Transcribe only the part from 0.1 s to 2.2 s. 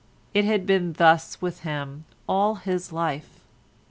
It had been thus with him